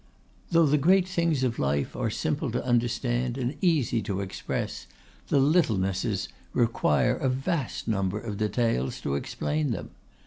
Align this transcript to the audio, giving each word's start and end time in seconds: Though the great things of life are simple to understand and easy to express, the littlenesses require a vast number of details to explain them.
Though 0.49 0.65
the 0.65 0.79
great 0.79 1.07
things 1.07 1.43
of 1.43 1.59
life 1.59 1.95
are 1.95 2.09
simple 2.09 2.49
to 2.49 2.65
understand 2.65 3.37
and 3.37 3.55
easy 3.63 4.01
to 4.01 4.19
express, 4.21 4.87
the 5.27 5.37
littlenesses 5.37 6.27
require 6.53 7.15
a 7.17 7.29
vast 7.29 7.87
number 7.87 8.19
of 8.19 8.39
details 8.39 8.99
to 9.01 9.13
explain 9.13 9.69
them. 9.69 9.91